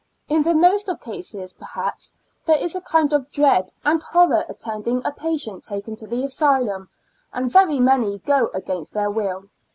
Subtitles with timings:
[0.27, 2.15] In the most of cases, perhaps,
[2.45, 6.23] there is a kind of dread and horror attend ing a patient taken to the
[6.23, 6.89] asylum,
[7.31, 9.43] and very many go against their will.